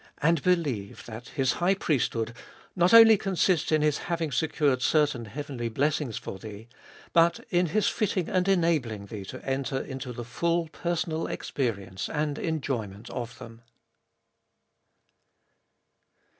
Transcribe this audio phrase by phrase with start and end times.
[0.17, 2.33] And believe that His High Priesthood
[2.75, 6.67] not only consists in His having secured certain heavenly blessings for thee,
[7.13, 12.39] but in his fitting and enabling thee to enter into the full personal experience and
[12.39, 13.61] enjoyment of them.